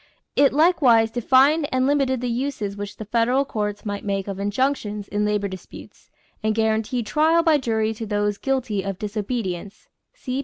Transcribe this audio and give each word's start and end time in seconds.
It 0.35 0.51
likewise 0.51 1.11
defined 1.11 1.69
and 1.71 1.85
limited 1.85 2.21
the 2.21 2.27
uses 2.27 2.75
which 2.75 2.97
the 2.97 3.05
federal 3.05 3.45
courts 3.45 3.85
might 3.85 4.03
make 4.03 4.27
of 4.27 4.39
injunctions 4.39 5.07
in 5.07 5.25
labor 5.25 5.47
disputes 5.47 6.09
and 6.41 6.55
guaranteed 6.55 7.05
trial 7.05 7.43
by 7.43 7.59
jury 7.59 7.93
to 7.93 8.07
those 8.07 8.39
guilty 8.39 8.81
of 8.81 8.97
disobedience 8.97 9.89
(see 10.15 10.37
p. 10.37 10.39